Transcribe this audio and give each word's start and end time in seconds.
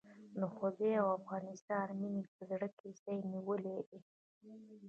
د 0.35 0.39
خدای 0.55 0.93
او 1.01 1.07
افغانستان 1.19 1.85
مينې 1.99 2.21
په 2.33 2.41
زړه 2.49 2.67
کې 2.77 2.87
ځای 3.01 3.17
نيولی 3.31 3.77
دی. 3.87 3.99